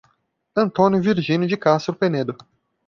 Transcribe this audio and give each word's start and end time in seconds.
Antônio 0.55 0.99
Virginio 0.99 1.47
de 1.47 1.55
Castro 1.55 1.93
Penedo 1.93 2.35